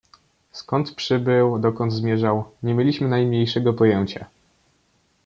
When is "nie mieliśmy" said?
2.63-3.07